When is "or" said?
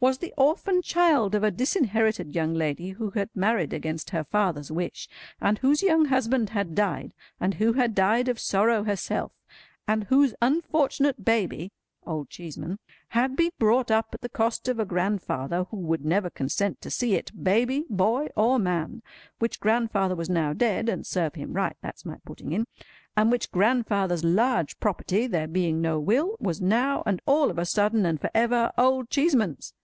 18.36-18.56